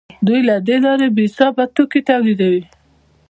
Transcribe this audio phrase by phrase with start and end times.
[0.27, 2.63] دوی له دې لارې بې حسابه توکي تولیدوي